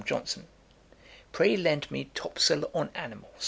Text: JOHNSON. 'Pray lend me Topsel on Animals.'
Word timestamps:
JOHNSON. 0.03 0.47
'Pray 1.31 1.55
lend 1.55 1.91
me 1.91 2.09
Topsel 2.15 2.67
on 2.73 2.89
Animals.' 2.95 3.29